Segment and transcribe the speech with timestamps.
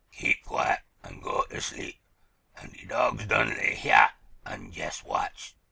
[0.17, 1.99] Keep quiet, an' go ter sleep,
[2.57, 4.13] an' de dawgs done lay heah
[4.47, 5.53] an' jest watch.